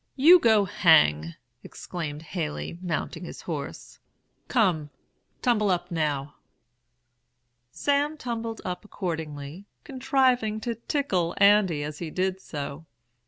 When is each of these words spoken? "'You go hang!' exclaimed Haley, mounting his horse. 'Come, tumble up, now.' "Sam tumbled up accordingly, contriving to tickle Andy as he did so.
"'You 0.15 0.39
go 0.39 0.65
hang!' 0.65 1.35
exclaimed 1.63 2.23
Haley, 2.23 2.79
mounting 2.81 3.23
his 3.23 3.41
horse. 3.41 3.99
'Come, 4.47 4.89
tumble 5.43 5.69
up, 5.69 5.91
now.' 5.91 6.33
"Sam 7.69 8.17
tumbled 8.17 8.61
up 8.65 8.83
accordingly, 8.83 9.67
contriving 9.83 10.59
to 10.61 10.73
tickle 10.73 11.35
Andy 11.37 11.83
as 11.83 11.99
he 11.99 12.09
did 12.09 12.41
so. 12.41 12.87